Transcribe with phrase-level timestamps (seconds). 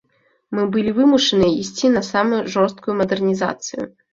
[0.59, 3.83] Мы былі вымушаныя ісці на сама жорсткую мадэрнізацыю.